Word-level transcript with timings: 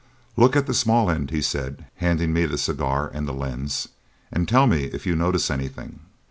"Look 0.35 0.55
at 0.55 0.65
the 0.65 0.73
small 0.73 1.11
end," 1.11 1.29
he 1.29 1.43
said, 1.43 1.85
handing 1.97 2.33
me 2.33 2.47
the 2.47 2.57
cigar 2.57 3.11
and 3.13 3.27
the 3.27 3.33
lens, 3.33 3.89
"and 4.31 4.47
tell 4.49 4.65
me 4.65 4.85
if 4.85 5.05
you 5.05 5.15
notice 5.15 5.51
anything." 5.51 5.99